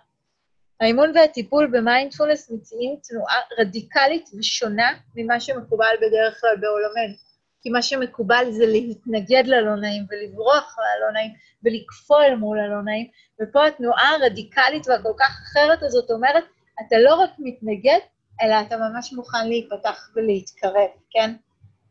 האימון 0.80 1.12
והטיפול 1.14 1.70
במיינדפולנס 1.72 2.50
מציעים 2.50 2.96
תנועה 3.08 3.40
רדיקלית 3.58 4.30
ושונה 4.38 4.98
ממה 5.14 5.40
שמקובל 5.40 5.94
בדרך 5.96 6.40
כלל 6.40 6.56
בעולמנו. 6.60 7.23
כי 7.64 7.70
מה 7.70 7.82
שמקובל 7.82 8.46
זה 8.50 8.66
להתנגד 8.66 9.42
ללא 9.46 9.76
נעים 9.76 10.06
ולברוח 10.10 10.76
מהלא 10.78 11.12
נעים 11.12 11.32
ולקפוא 11.62 12.34
מול 12.38 12.58
הלא 12.60 12.82
נעים, 12.82 13.06
ופה 13.42 13.66
התנועה 13.66 14.10
הרדיקלית 14.10 14.88
והכל 14.88 15.12
כך 15.18 15.40
אחרת 15.42 15.82
הזאת 15.82 16.10
אומרת, 16.10 16.44
אתה 16.80 16.96
לא 16.98 17.14
רק 17.14 17.30
מתנגד, 17.38 17.98
אלא 18.42 18.54
אתה 18.66 18.76
ממש 18.76 19.12
מוכן 19.12 19.48
להיפתח 19.48 20.10
ולהתקרב, 20.14 20.90
כן? 21.10 21.34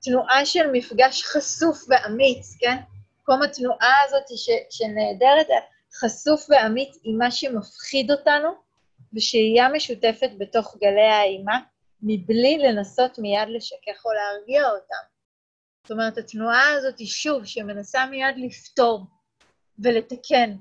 תנועה 0.04 0.46
של 0.46 0.72
מפגש 0.72 1.24
חשוף 1.24 1.86
ואמיץ, 1.90 2.58
כן? 2.60 2.76
במקום 3.18 3.42
התנועה 3.42 3.94
הזאת 4.06 4.38
ש, 4.38 4.50
שנהדרת, 4.70 5.48
חשוף 6.00 6.46
ואמיץ 6.50 6.98
עם 7.04 7.18
מה 7.18 7.32
שמפחיד 7.32 8.12
אותנו, 8.12 8.50
ושהייה 9.14 9.70
משותפת 9.70 10.30
בתוך 10.38 10.78
גלי 10.82 11.10
האימה, 11.12 11.60
מבלי 12.02 12.58
לנסות 12.58 13.20
מיד 13.20 13.48
לשכך 13.50 14.06
או 14.06 14.12
להרגיע 14.12 14.66
אותם. 14.70 15.13
זאת 15.84 15.92
אומרת, 15.92 16.18
התנועה 16.18 16.74
הזאת 16.74 17.00
היא 17.00 17.08
שוב, 17.08 17.46
שמנסה 17.46 18.06
מיד 18.06 18.36
לפתור 18.38 19.06
ולתקן, 19.80 20.56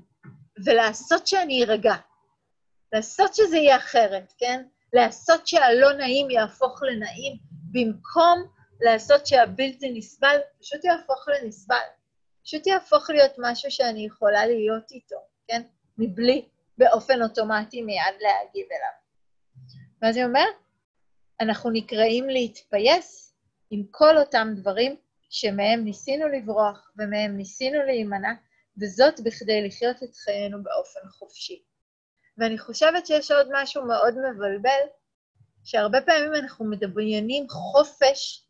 ולעשות 0.65 1.27
שאני 1.27 1.63
ארגע, 1.63 1.93
לעשות 2.93 3.35
שזה 3.35 3.57
יהיה 3.57 3.77
אחרת, 3.77 4.33
כן? 4.37 4.63
לעשות 4.93 5.47
שהלא 5.47 5.93
נעים 5.93 6.29
יהפוך 6.29 6.83
לנעים, 6.83 7.37
במקום 7.71 8.43
לעשות 8.81 9.27
שהבלתי 9.27 9.91
נסבל 9.93 10.37
פשוט 10.59 10.85
יהפוך 10.85 11.25
לנסבל. 11.27 11.75
פשוט 12.43 12.67
יהפוך 12.67 13.09
להיות 13.09 13.31
משהו 13.37 13.71
שאני 13.71 14.05
יכולה 14.05 14.45
להיות 14.45 14.91
איתו, 14.91 15.17
כן? 15.47 15.61
מבלי 15.97 16.49
באופן 16.77 17.21
אוטומטי 17.21 17.81
מיד 17.81 18.15
להגיב 18.21 18.67
אליו. 18.71 18.93
ואז 20.01 20.17
היא 20.17 20.25
אומרת, 20.25 20.55
אנחנו 21.41 21.69
נקראים 21.69 22.29
להתפייס 22.29 23.35
עם 23.71 23.83
כל 23.91 24.17
אותם 24.17 24.47
דברים 24.55 24.95
שמהם 25.33 25.83
ניסינו 25.83 26.27
לברוח 26.27 26.91
ומהם 26.97 27.37
ניסינו 27.37 27.83
להימנע, 27.83 28.33
וזאת 28.81 29.19
בכדי 29.23 29.67
לחיות 29.67 30.03
את 30.03 30.15
חיינו 30.15 30.63
באופן 30.63 31.09
חופשי. 31.09 31.63
ואני 32.37 32.57
חושבת 32.57 33.07
שיש 33.07 33.31
עוד 33.31 33.47
משהו 33.51 33.85
מאוד 33.85 34.13
מבלבל, 34.17 34.83
שהרבה 35.63 36.01
פעמים 36.01 36.35
אנחנו 36.35 36.65
מדמיינים 36.65 37.49
חופש 37.49 38.45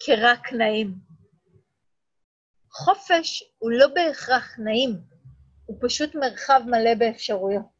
כרק 0.00 0.52
נעים. 0.52 0.94
חופש 2.72 3.44
הוא 3.58 3.70
לא 3.70 3.86
בהכרח 3.86 4.58
נעים, 4.58 4.90
הוא 5.66 5.76
פשוט 5.80 6.14
מרחב 6.14 6.60
מלא 6.66 6.94
באפשרויות. 6.94 7.78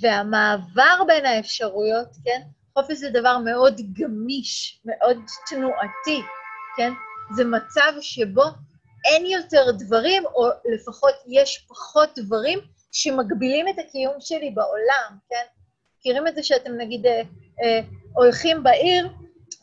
והמעבר 0.00 1.04
בין 1.06 1.26
האפשרויות, 1.26 2.08
כן? 2.24 2.40
חופש 2.74 2.98
זה 2.98 3.10
דבר 3.10 3.38
מאוד 3.38 3.80
גמיש, 3.92 4.82
מאוד 4.84 5.16
תנועתי, 5.48 6.22
כן? 6.78 6.92
זה 7.36 7.44
מצב 7.44 7.92
שבו 8.00 8.42
אין 9.04 9.26
יותר 9.26 9.70
דברים, 9.78 10.26
או 10.26 10.48
לפחות 10.74 11.14
יש 11.26 11.66
פחות 11.68 12.10
דברים 12.18 12.58
שמגבילים 12.92 13.68
את 13.68 13.74
הקיום 13.78 14.14
שלי 14.20 14.50
בעולם, 14.50 15.18
כן? 15.30 15.44
מכירים 15.98 16.26
את 16.26 16.34
זה 16.34 16.42
שאתם 16.42 16.72
נגיד 16.76 17.06
אה, 17.06 17.22
אה, 17.62 17.80
הולכים 18.14 18.62
בעיר, 18.62 19.08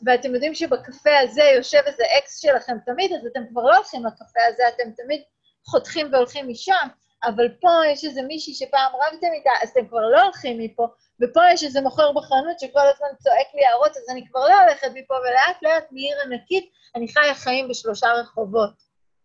ואתם 0.06 0.34
יודעים 0.34 0.54
שבקפה 0.54 1.18
הזה 1.22 1.42
יושב 1.42 1.80
איזה 1.86 2.02
אקס 2.18 2.40
שלכם 2.40 2.76
תמיד, 2.86 3.12
אז 3.12 3.26
אתם 3.26 3.40
כבר 3.50 3.62
לא 3.62 3.76
הולכים 3.76 4.06
לקפה 4.06 4.40
הזה, 4.48 4.62
אתם 4.68 4.90
תמיד 4.96 5.22
חותכים 5.66 6.12
והולכים 6.12 6.48
משם, 6.48 6.88
אבל 7.26 7.48
פה 7.60 7.70
יש 7.92 8.04
איזה 8.04 8.22
מישהי 8.22 8.54
שפעם 8.54 8.92
רבתם 8.94 9.26
איתה, 9.34 9.50
אז 9.62 9.70
אתם 9.70 9.88
כבר 9.88 10.00
לא 10.12 10.22
הולכים 10.22 10.58
מפה, 10.58 10.86
ופה 11.22 11.40
יש 11.52 11.64
איזה 11.64 11.80
מוכר 11.80 12.12
בחנות 12.12 12.60
שכל 12.60 12.88
הזמן 12.94 13.08
צועק 13.18 13.46
לי 13.54 13.66
הערות, 13.66 13.90
אז 13.96 14.04
אני 14.10 14.28
כבר 14.28 14.48
לא 14.48 14.62
הולכת 14.62 14.88
מפה, 14.94 15.14
ולאט 15.14 15.62
לאט 15.62 15.92
מעיר 15.92 16.16
ענקית 16.24 16.70
אני 16.94 17.08
חיה 17.08 17.34
חיים 17.34 17.68
בשלושה 17.68 18.12
רחובות, 18.12 18.82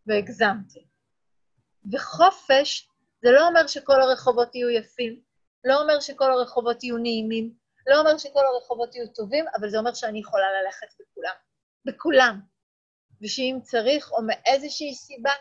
והגזמתי. 0.08 0.86
וחופש 1.92 2.90
זה 3.24 3.32
לא 3.32 3.48
אומר 3.48 3.68
שכל 3.68 4.02
הרחובות 4.02 4.56
יהיו 4.56 4.70
יפים, 4.70 5.22
לא 5.64 5.82
אומר 5.82 6.00
שכל 6.00 6.32
הרחובות 6.32 6.84
יהיו 6.84 6.98
נעימים, 6.98 7.54
לא 7.88 8.00
אומר 8.00 8.18
שכל 8.18 8.46
הרחובות 8.46 8.96
יהיו 8.96 9.08
טובים, 9.08 9.46
אבל 9.60 9.70
זה 9.70 9.78
אומר 9.78 9.94
שאני 9.94 10.20
יכולה 10.20 10.46
ללכת 10.62 10.88
בכולם. 11.00 11.34
בכולם. 11.86 12.40
ושאם 13.22 13.60
צריך, 13.64 14.12
או 14.12 14.18
מאיזושהי 14.22 14.96
סיבה, 14.96 15.32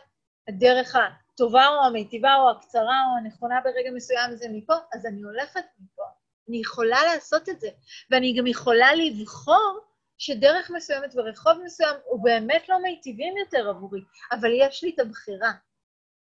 הדרך 0.48 0.96
הטובה 1.40 1.68
או 1.68 1.84
המיטיבה 1.84 2.34
או 2.36 2.50
הקצרה 2.50 3.04
או 3.06 3.18
הנכונה 3.18 3.60
ברגע 3.64 3.90
מסוים 3.94 4.36
זה 4.36 4.46
מפה, 4.52 4.74
אז 4.92 5.06
אני 5.06 5.22
הולכת 5.22 5.64
מפה. 5.80 6.02
אני 6.48 6.60
יכולה 6.60 7.04
לעשות 7.04 7.48
את 7.48 7.60
זה, 7.60 7.68
ואני 8.10 8.34
גם 8.38 8.46
יכולה 8.46 8.94
לבחור 8.94 9.80
שדרך 10.18 10.70
מסוימת 10.70 11.14
ורחוב 11.14 11.52
מסוים 11.64 11.96
הוא 12.04 12.24
באמת 12.24 12.68
לא 12.68 12.82
מיטיבים 12.82 13.36
יותר 13.36 13.68
עבורי, 13.68 14.00
אבל 14.32 14.50
יש 14.54 14.84
לי 14.84 14.92
את 14.94 14.98
הבחירה. 14.98 15.52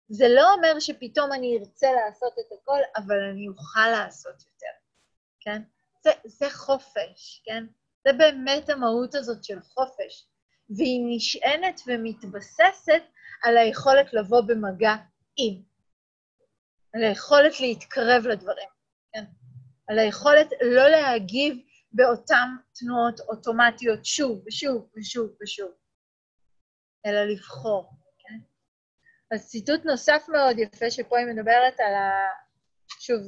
זה 0.09 0.27
לא 0.27 0.53
אומר 0.53 0.79
שפתאום 0.79 1.33
אני 1.33 1.57
ארצה 1.59 1.88
לעשות 1.91 2.33
את 2.39 2.51
הכל, 2.61 2.79
אבל 2.95 3.23
אני 3.31 3.47
אוכל 3.47 3.89
לעשות 3.91 4.43
יותר, 4.45 4.73
כן? 5.39 5.61
זה, 6.03 6.11
זה 6.25 6.49
חופש, 6.49 7.41
כן? 7.45 7.65
זה 8.03 8.13
באמת 8.13 8.69
המהות 8.69 9.15
הזאת 9.15 9.43
של 9.43 9.59
חופש, 9.61 10.27
והיא 10.69 11.01
נשענת 11.07 11.81
ומתבססת 11.88 13.03
על 13.43 13.57
היכולת 13.57 14.13
לבוא 14.13 14.41
במגע 14.41 14.95
עם, 15.39 15.62
על 16.93 17.03
היכולת 17.03 17.60
להתקרב 17.60 18.27
לדברים, 18.27 18.69
כן? 19.13 19.25
על 19.88 20.00
היכולת 20.00 20.48
לא 20.62 20.88
להגיב 20.88 21.58
באותן 21.91 22.48
תנועות 22.75 23.19
אוטומטיות 23.19 24.05
שוב 24.05 24.43
ושוב 24.48 24.89
ושוב 24.98 25.29
ושוב, 25.41 25.72
אלא 27.05 27.24
לבחור, 27.24 27.91
כן? 28.19 28.39
אז 29.31 29.48
ציטוט 29.48 29.86
נוסף 29.86 30.25
מאוד 30.29 30.60
יפה 30.60 30.91
שפה 30.91 31.17
היא 31.17 31.27
מדברת 31.27 31.79
על 31.79 31.93
ה... 31.93 32.12
שוב, 33.00 33.22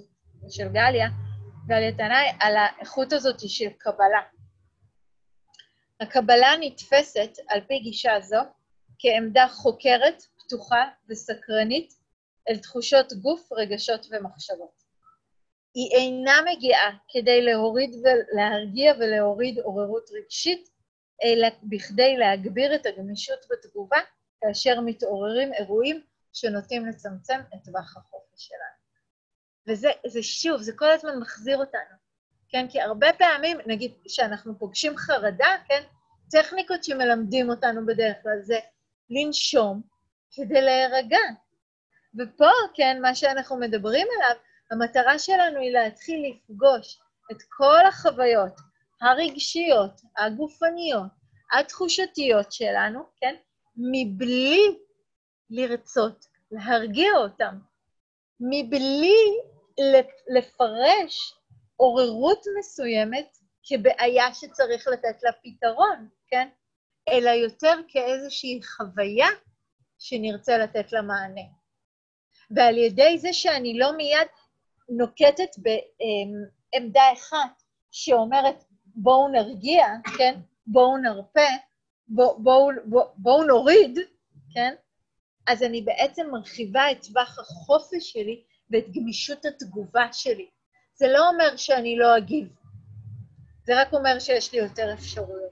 של 0.50 0.68
גליה, 0.68 1.08
גליה 1.68 1.92
תנאי, 1.92 2.28
על 2.40 2.58
האיכות 2.58 3.14
הזאת 3.14 3.40
של 3.40 3.70
קבלה. 3.78 4.22
הקבלה 6.02 6.50
נתפסת, 6.60 7.30
על 7.50 7.62
פי 7.68 7.80
גישה 7.80 8.20
זו, 8.22 8.42
כעמדה 9.00 9.48
חוקרת, 9.48 10.24
פתוחה 10.38 10.86
וסקרנית 11.10 12.01
אל 12.50 12.58
תחושות 12.58 13.14
גוף, 13.14 13.52
רגשות 13.52 14.08
ומחשבות. 14.12 14.84
היא 15.74 15.92
אינה 15.92 16.34
מגיעה 16.52 16.98
כדי 17.10 17.42
להוריד 17.42 17.96
ולהרגיע 18.04 18.94
ולהוריד 19.00 19.60
עוררות 19.60 20.10
רגשית, 20.12 20.70
אלא 21.24 21.48
בכדי 21.64 22.18
להגביר 22.18 22.76
את 22.76 22.86
הגמישות 22.86 23.40
בתגובה 23.52 24.00
כאשר 24.42 24.82
מתעוררים 24.82 25.54
אירועים 25.54 26.02
שנוטים 26.34 26.86
לצמצם 26.86 27.40
את 27.54 27.60
טווח 27.66 27.98
החופש 27.98 28.48
שלנו. 28.48 28.82
וזה 29.68 30.24
שוב, 30.24 30.62
זה 30.62 30.72
כל 30.76 30.92
הזמן 30.92 31.20
מחזיר 31.20 31.58
אותנו, 31.58 31.96
כן? 32.50 32.68
כי 32.70 32.82
הרבה 32.82 33.08
פעמים, 33.18 33.58
נגיד, 33.66 33.94
כשאנחנו 34.06 34.60
פוגשים 34.60 34.98
חרדה, 34.98 35.56
כן? 35.68 35.84
טכניקות 36.32 36.84
שמלמדים 36.84 37.50
אותנו 37.50 37.86
בדרך 37.86 38.16
כלל 38.24 38.40
זה 38.42 38.60
לנשום 39.10 39.82
כדי 40.32 40.62
להירגע. 40.62 41.18
ופה, 42.20 42.52
כן, 42.74 43.02
מה 43.02 43.16
שאנחנו 43.16 43.58
מדברים 43.58 44.08
עליו, 44.16 44.36
המטרה 44.72 45.20
שלנו 45.20 45.60
היא 45.60 45.72
להתחיל 45.72 46.32
לפגוש 46.32 47.00
את 47.32 47.38
כל 47.50 47.86
החוויות 47.88 48.54
הרגשיות, 49.02 50.02
הגופניות, 50.18 51.12
התחושתיות 51.54 52.52
שלנו, 52.52 53.04
כן? 53.22 53.36
מבלי 53.78 54.80
לרצות 55.50 56.26
להרגיע 56.52 57.12
אותם, 57.18 57.56
מבלי 58.40 59.18
לפרש 60.36 61.34
עוררות 61.76 62.44
מסוימת 62.60 63.38
כבעיה 63.64 64.34
שצריך 64.34 64.88
לתת 64.88 65.24
לה 65.24 65.32
פתרון, 65.44 66.10
כן? 66.28 66.48
אלא 67.10 67.30
יותר 67.30 67.74
כאיזושהי 67.88 68.60
חוויה 68.64 69.28
שנרצה 70.00 70.58
לתת 70.58 70.92
לה 70.92 71.02
מענה. 71.02 71.61
ועל 72.56 72.78
ידי 72.78 73.18
זה 73.18 73.34
שאני 73.34 73.78
לא 73.78 73.98
מיד 73.98 74.28
נוקטת 74.90 75.56
בעמדה 75.58 77.04
אחת 77.14 77.64
שאומרת 77.92 78.64
בואו 78.96 79.28
נרגיע, 79.28 79.86
כן? 80.18 80.40
בואו 80.68 80.98
נרפה, 80.98 81.50
בואו 82.08 82.44
בוא, 82.44 82.72
בוא, 82.86 83.04
בוא 83.16 83.44
נוריד, 83.44 84.00
כן? 84.54 84.74
אז 85.48 85.64
אני 85.64 85.82
בעצם 85.82 86.30
מרחיבה 86.32 86.92
את 86.92 87.06
טווח 87.06 87.40
החופש 87.40 88.12
שלי 88.12 88.44
ואת 88.72 88.86
גמישות 88.92 89.46
התגובה 89.46 90.14
שלי. 90.14 90.50
זה 90.96 91.08
לא 91.08 91.30
אומר 91.30 91.58
שאני 91.58 91.96
לא 91.98 92.18
אגיב, 92.18 92.48
זה 93.66 93.82
רק 93.82 93.94
אומר 93.94 94.20
שיש 94.20 94.54
לי 94.54 94.60
יותר 94.60 94.94
אפשרויות. 94.94 95.52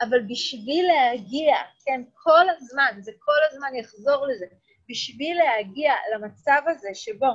אבל 0.00 0.22
בשביל 0.28 0.86
להגיע, 0.86 1.54
כן, 1.84 2.02
כל 2.14 2.50
הזמן, 2.56 2.98
זה 3.00 3.12
כל 3.18 3.40
הזמן 3.50 3.74
יחזור 3.74 4.26
לזה, 4.26 4.46
בשביל 4.88 5.38
להגיע 5.38 5.92
למצב 6.14 6.60
הזה 6.66 6.88
שבו 6.94 7.26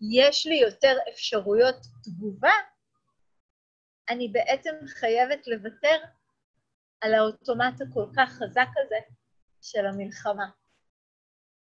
יש 0.00 0.46
לי 0.46 0.56
יותר 0.56 0.96
אפשרויות 1.08 1.76
תגובה, 2.04 2.54
אני 4.08 4.28
בעצם 4.28 4.74
חייבת 4.86 5.46
לוותר 5.46 5.96
על 7.00 7.14
האוטומט 7.14 7.80
הכל 7.80 8.06
כך 8.16 8.30
חזק 8.30 8.68
הזה 8.84 8.96
של 9.62 9.86
המלחמה. 9.86 10.46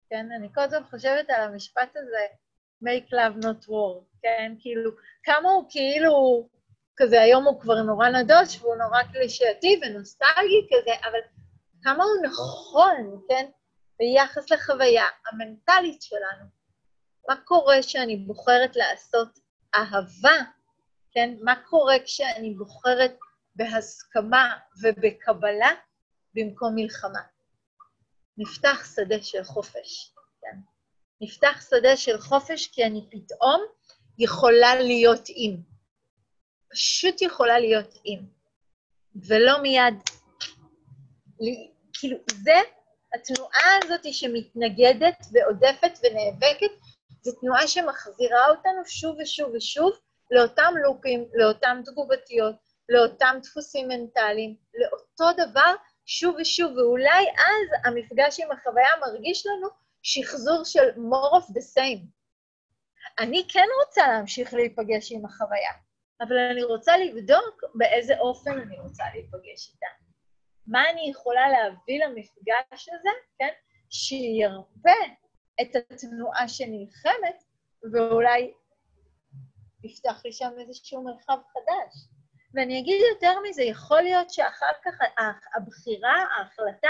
כן, 0.10 0.32
אני 0.32 0.48
כל 0.54 0.62
הזמן 0.62 0.84
חושבת 0.84 1.30
על 1.30 1.42
המשפט 1.42 1.96
הזה, 1.96 2.26
make 2.84 3.10
love 3.12 3.46
not 3.46 3.68
war, 3.68 4.04
כן? 4.22 4.56
כאילו, 4.60 4.92
כמה 5.24 5.50
הוא 5.50 5.66
כאילו, 5.70 6.48
כזה 6.98 7.22
היום 7.22 7.46
הוא 7.46 7.62
כבר 7.62 7.82
נורא 7.82 8.10
נדוש 8.10 8.62
והוא 8.62 8.76
נורא 8.76 9.04
קלישאתי 9.04 9.80
ונוסטלגי 9.82 10.68
כזה, 10.70 10.92
אבל 11.10 11.20
כמה 11.84 12.04
הוא 12.04 12.26
נכון, 12.28 13.22
כן? 13.30 13.50
ביחס 14.00 14.52
לחוויה 14.52 15.06
המנטלית 15.32 16.02
שלנו. 16.02 16.46
מה 17.30 17.36
קורה 17.46 17.76
כשאני 17.82 18.18
בוחרת 18.18 18.76
לעשות 18.76 19.40
אהבה, 19.76 20.38
כן? 21.12 21.36
מה 21.42 21.56
קורה 21.70 21.96
כשאני 22.06 22.54
בוחרת 22.54 23.18
בהסכמה 23.56 24.58
ובקבלה 24.82 25.70
במקום 26.34 26.76
מלחמה? 26.76 27.20
נפתח 28.38 28.92
שדה 28.96 29.24
של 29.24 29.44
חופש, 29.44 30.14
כן? 30.42 30.58
נפתח 31.22 31.66
שדה 31.70 31.98
של 31.98 32.18
חופש 32.18 32.68
כי 32.68 32.84
אני 32.84 33.10
פתאום 33.12 33.62
יכולה 34.18 34.76
להיות 34.76 35.24
עם. 35.30 35.62
פשוט 36.72 37.22
יכולה 37.22 37.60
להיות 37.60 37.94
עם. 38.04 38.26
ולא 39.28 39.62
מיד... 39.62 39.94
כאילו, 41.94 42.18
זה, 42.32 42.60
התנועה 43.14 43.78
הזאת 43.84 44.14
שמתנגדת 44.14 45.26
ועודפת 45.34 45.92
ונאבקת, 46.04 46.72
זו 47.22 47.32
תנועה 47.32 47.68
שמחזירה 47.68 48.50
אותנו 48.50 48.86
שוב 48.86 49.16
ושוב 49.20 49.52
ושוב 49.56 49.92
לאותם 50.32 50.74
לופים, 50.84 51.26
לאותם 51.34 51.82
תגובתיות, 51.86 52.56
לאותם 52.90 53.40
דפוסים 53.44 53.88
מנטליים, 53.88 54.56
לאותו 54.74 55.44
דבר 55.44 55.74
שוב 56.06 56.36
ושוב, 56.40 56.78
ואולי 56.78 57.26
אז 57.38 57.86
המפגש 57.86 58.40
עם 58.40 58.52
החוויה 58.52 58.90
מרגיש 59.02 59.46
לנו 59.46 59.68
שחזור 60.04 60.64
של 60.64 60.90
more 60.90 61.40
of 61.40 61.46
the 61.46 61.78
same. 61.78 62.06
אני 63.20 63.46
כן 63.48 63.66
רוצה 63.86 64.08
להמשיך 64.08 64.54
להיפגש 64.54 65.12
עם 65.12 65.26
החוויה, 65.26 65.72
אבל 66.22 66.38
אני 66.52 66.64
רוצה 66.64 66.98
לבדוק 66.98 67.64
באיזה 67.76 68.20
אופן 68.20 68.60
אני 68.60 68.80
רוצה 68.80 69.04
להיפגש 69.14 69.74
איתה. 69.74 69.99
מה 70.70 70.90
אני 70.90 71.10
יכולה 71.10 71.50
להביא 71.50 72.06
למפגש 72.06 72.90
הזה, 72.90 73.10
כן? 73.40 73.54
שירפא 73.90 75.00
את 75.62 75.76
התנועה 75.76 76.48
שנלחמת, 76.48 77.44
ואולי 77.94 78.54
יפתח 79.84 80.22
לי 80.26 80.34
שם 80.34 80.52
איזשהו 80.60 81.04
מרחב 81.04 81.38
חדש. 81.54 82.08
ואני 82.54 82.80
אגיד 82.80 83.02
יותר 83.14 83.40
מזה, 83.50 83.64
יכול 83.64 84.02
להיות 84.02 84.30
שאחר 84.30 84.72
כך 84.86 84.94
הבחירה, 85.56 86.24
ההחלטה, 86.38 86.90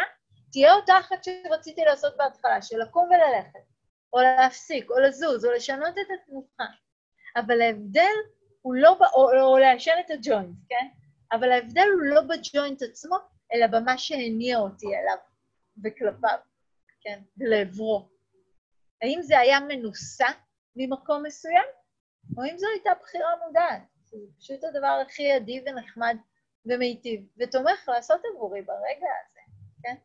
תהיה 0.51 0.73
אותה 0.73 0.99
אחת 0.99 1.23
שרציתי 1.23 1.81
לעשות 1.85 2.17
בהתחלה, 2.17 2.61
של 2.61 2.77
לקום 2.77 3.09
וללכת, 3.09 3.59
או 4.13 4.19
להפסיק, 4.19 4.89
או 4.89 4.99
לזוז, 4.99 5.45
או 5.45 5.51
לשנות 5.51 5.93
את 5.93 6.07
התנוחה. 6.21 6.65
אבל 7.35 7.61
ההבדל 7.61 8.15
הוא 8.61 8.75
לא. 8.75 8.97
או, 9.13 9.41
או 9.41 9.57
לעשן 9.57 9.95
את 10.05 10.11
הג'וינט, 10.11 10.57
כן? 10.69 10.87
אבל 11.31 11.51
ההבדל 11.51 11.87
הוא 11.93 12.01
לא 12.01 12.21
בג'וינט 12.21 12.81
עצמו, 12.81 13.15
אלא 13.53 13.67
במה 13.67 13.97
שהניע 13.97 14.57
אותי 14.57 14.85
אליו 14.88 15.17
וכלפיו, 15.83 16.39
כן? 17.01 17.21
ולעברו. 17.38 18.09
האם 19.01 19.21
זה 19.21 19.39
היה 19.39 19.59
מנוסה 19.59 20.27
ממקום 20.75 21.23
מסוים, 21.25 21.65
או 22.38 22.43
אם 22.43 22.57
זו 22.57 22.67
הייתה 22.73 22.91
בחירה 23.01 23.29
מודעת? 23.45 23.81
זה 24.03 24.17
פשוט 24.39 24.63
הדבר 24.63 25.01
הכי 25.07 25.31
עדי 25.31 25.63
ונחמד 25.65 26.15
ומיטיב, 26.65 27.21
ותומך 27.38 27.88
לעשות 27.88 28.21
עבורי 28.33 28.62
ברגע 28.62 29.07
הזה, 29.25 29.39
כן? 29.83 29.95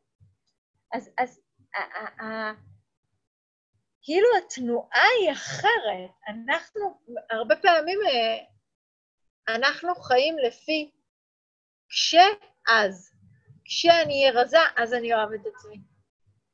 אז, 0.92 1.10
אז 1.18 1.40
ה, 1.74 2.22
ה, 2.22 2.52
כאילו 4.02 4.26
התנועה 4.38 5.02
היא 5.20 5.32
אחרת. 5.32 6.10
אנחנו, 6.28 7.00
הרבה 7.30 7.56
פעמים 7.56 7.98
אה, 8.06 8.44
אנחנו 9.54 9.94
חיים 9.94 10.38
לפי 10.38 10.90
כשאז. 11.88 13.13
כשאני 13.64 14.20
אהיה 14.20 14.42
רזה, 14.42 14.58
אז 14.76 14.94
אני 14.94 15.14
אוהב 15.14 15.32
את 15.32 15.46
עצמי. 15.46 15.76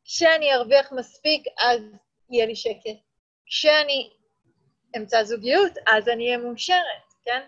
כשאני 0.04 0.54
ארוויח 0.54 0.92
מספיק, 0.92 1.44
אז 1.58 1.82
יהיה 2.30 2.46
לי 2.46 2.56
שקט. 2.56 3.00
כשאני 3.46 4.10
אמצא 4.96 5.24
זוגיות, 5.24 5.72
אז 5.86 6.08
אני 6.08 6.26
אהיה 6.26 6.38
מאושרת, 6.38 7.14
כן? 7.24 7.46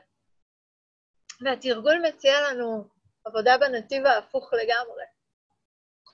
והתרגול 1.45 2.03
מציע 2.09 2.41
לנו 2.41 2.85
עבודה 3.25 3.59
בנתיב 3.59 4.07
ההפוך 4.07 4.53
לגמרי. 4.53 5.05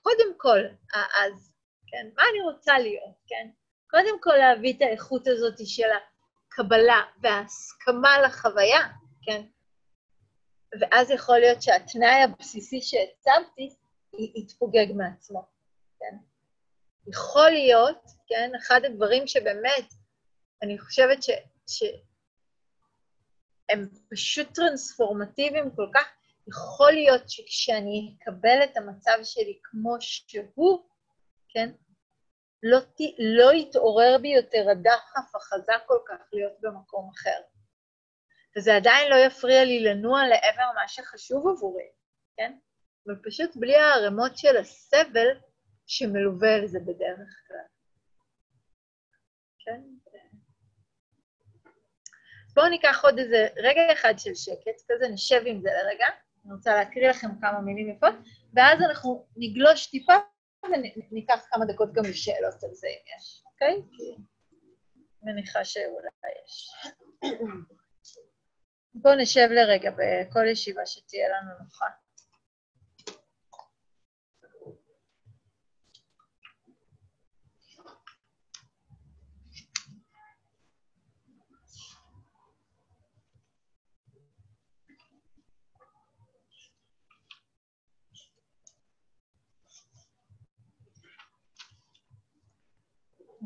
קודם 0.02 0.34
כל, 0.36 0.58
אז, 0.94 1.52
כן? 1.86 2.08
מה 2.16 2.22
אני 2.30 2.40
רוצה 2.40 2.78
להיות, 2.78 3.14
כן? 3.26 3.48
קודם 3.90 4.20
כל 4.20 4.34
להביא 4.36 4.74
את 4.76 4.82
האיכות 4.82 5.26
הזאת 5.26 5.66
של 5.66 5.88
הקבלה 6.52 7.02
וההסכמה 7.22 8.20
לחוויה, 8.20 8.80
כן? 9.22 9.42
ואז 10.80 11.10
יכול 11.10 11.38
להיות 11.38 11.62
שהתנאי 11.62 12.22
הבסיסי 12.22 12.80
שהצבתי 12.80 13.74
יתפוגג 14.34 14.86
מעצמו, 14.96 15.42
כן? 15.98 16.16
יכול 17.06 17.50
להיות, 17.50 18.04
כן, 18.26 18.50
אחד 18.58 18.80
הדברים 18.84 19.26
שבאמת, 19.26 19.92
אני 20.62 20.78
חושבת 20.78 21.22
ש... 21.22 21.30
ש... 21.66 21.82
הם 23.68 23.88
פשוט 24.10 24.54
טרנספורמטיביים 24.54 25.70
כל 25.76 25.86
כך, 25.94 26.06
יכול 26.48 26.92
להיות 26.92 27.30
שכשאני 27.30 28.16
אקבל 28.18 28.64
את 28.64 28.76
המצב 28.76 29.18
שלי 29.22 29.58
כמו 29.62 29.96
שהוא, 30.00 30.88
כן, 31.48 31.70
לא, 32.62 32.80
ת, 32.80 33.00
לא 33.18 33.52
יתעורר 33.52 34.18
בי 34.22 34.28
יותר 34.28 34.70
הדחף 34.70 35.34
החזק 35.34 35.82
כל 35.86 35.98
כך 36.08 36.28
להיות 36.32 36.52
במקום 36.60 37.10
אחר. 37.14 37.40
וזה 38.58 38.76
עדיין 38.76 39.10
לא 39.10 39.16
יפריע 39.16 39.64
לי 39.64 39.80
לנוע 39.80 40.20
לעבר 40.26 40.72
מה 40.74 40.88
שחשוב 40.88 41.48
עבורי, 41.48 41.88
כן? 42.36 42.58
אבל 43.06 43.16
פשוט 43.24 43.56
בלי 43.56 43.76
הערימות 43.76 44.38
של 44.38 44.56
הסבל 44.56 45.28
שמלווה 45.86 46.58
לזה 46.58 46.78
בדרך 46.80 47.42
כלל. 47.48 47.66
כן? 49.64 49.80
בואו 52.54 52.68
ניקח 52.68 53.04
עוד 53.04 53.18
איזה 53.18 53.46
רגע 53.56 53.92
אחד 53.92 54.14
של 54.18 54.34
שקט, 54.34 54.82
כזה 54.88 55.08
נשב 55.08 55.42
עם 55.46 55.60
זה 55.60 55.70
לרגע. 55.70 56.06
אני 56.44 56.54
רוצה 56.54 56.74
להקריא 56.74 57.10
לכם 57.10 57.28
כמה 57.40 57.60
מילים 57.60 57.90
יפות, 57.90 58.14
ואז 58.54 58.82
אנחנו 58.82 59.26
נגלוש 59.36 59.86
טיפה 59.86 60.14
וניקח 61.10 61.46
כמה 61.50 61.64
דקות 61.66 61.92
גם 61.92 62.04
לשאלות 62.04 62.64
על 62.64 62.74
זה 62.74 62.88
אם 62.88 63.18
יש, 63.18 63.42
אוקיי? 63.46 63.82
כי 63.96 64.16
מניחה 65.22 65.64
שאולי 65.64 66.08
יש. 66.44 66.70
בואו 69.02 69.14
נשב 69.14 69.48
לרגע 69.50 69.90
בכל 69.90 70.46
ישיבה 70.46 70.86
שתהיה 70.86 71.28
לנו 71.28 71.64
נוחה. 71.64 71.86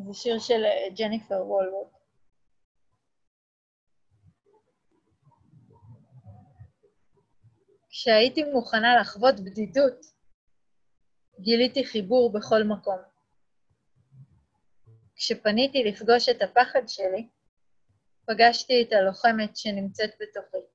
זה 0.06 0.14
שיר 0.14 0.38
של 0.38 0.64
אה, 0.64 0.88
ג'ניפר 0.96 1.34
וולווד. 1.34 2.01
כשהייתי 7.92 8.44
מוכנה 8.44 9.00
לחוות 9.00 9.34
בדידות, 9.40 10.06
גיליתי 11.40 11.84
חיבור 11.84 12.32
בכל 12.32 12.62
מקום. 12.64 12.98
כשפניתי 15.16 15.84
לפגוש 15.84 16.28
את 16.28 16.42
הפחד 16.42 16.80
שלי, 16.88 17.28
פגשתי 18.26 18.82
את 18.82 18.92
הלוחמת 18.92 19.56
שנמצאת 19.56 20.10
בתוכי. 20.20 20.66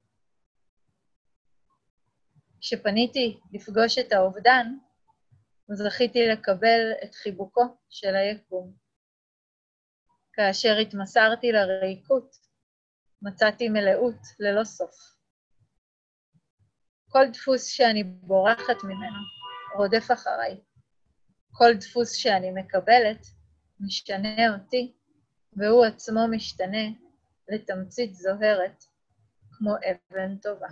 כשפניתי 2.59 3.39
לפגוש 3.53 3.97
את 3.97 4.11
האובדן, 4.11 4.67
זכיתי 5.71 6.27
לקבל 6.27 6.91
את 7.03 7.15
חיבוקו 7.15 7.77
של 7.89 8.15
היקום. 8.15 8.73
כאשר 10.33 10.77
התמסרתי 10.81 11.51
לריקות, 11.51 12.35
מצאתי 13.21 13.69
מלאות 13.69 14.21
ללא 14.39 14.63
סוף. 14.63 15.16
כל 17.17 17.31
דפוס 17.31 17.65
שאני 17.65 18.03
בורחת 18.03 18.83
ממנו 18.83 19.19
רודף 19.75 20.07
אחריי. 20.13 20.57
כל 21.51 21.73
דפוס 21.73 22.11
שאני 22.11 22.51
מקבלת 22.51 23.27
משתנה 23.79 24.53
אותי, 24.53 24.93
והוא 25.53 25.85
עצמו 25.85 26.19
משתנה 26.31 26.87
לתמצית 27.49 28.15
זוהרת, 28.15 28.83
כמו 29.51 29.71
אבן 29.75 30.37
טובה. 30.37 30.67